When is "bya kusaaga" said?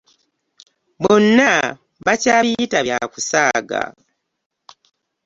2.85-3.81